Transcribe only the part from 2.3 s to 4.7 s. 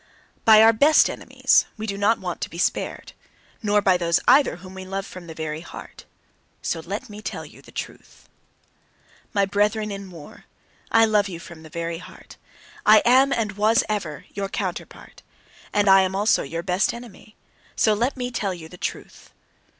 to be spared, nor by those either